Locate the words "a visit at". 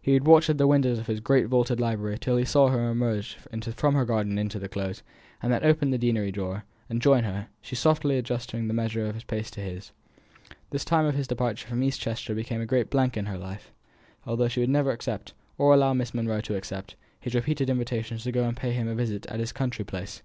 18.86-19.40